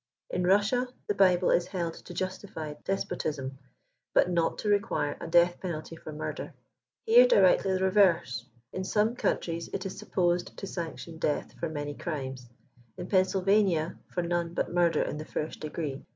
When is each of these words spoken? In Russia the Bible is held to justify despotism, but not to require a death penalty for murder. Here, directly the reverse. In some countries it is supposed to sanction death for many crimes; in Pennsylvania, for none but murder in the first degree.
In 0.31 0.47
Russia 0.47 0.87
the 1.05 1.13
Bible 1.13 1.51
is 1.51 1.67
held 1.67 1.93
to 1.93 2.13
justify 2.15 2.73
despotism, 2.85 3.59
but 4.15 4.31
not 4.31 4.57
to 4.57 4.67
require 4.67 5.15
a 5.21 5.27
death 5.27 5.59
penalty 5.59 5.95
for 5.95 6.11
murder. 6.11 6.55
Here, 7.05 7.27
directly 7.27 7.73
the 7.73 7.83
reverse. 7.83 8.45
In 8.73 8.83
some 8.83 9.15
countries 9.15 9.69
it 9.71 9.85
is 9.85 9.99
supposed 9.99 10.57
to 10.57 10.65
sanction 10.65 11.19
death 11.19 11.53
for 11.59 11.69
many 11.69 11.93
crimes; 11.93 12.47
in 12.97 13.09
Pennsylvania, 13.09 13.99
for 14.07 14.23
none 14.23 14.55
but 14.55 14.73
murder 14.73 15.03
in 15.03 15.17
the 15.17 15.23
first 15.23 15.59
degree. 15.59 16.03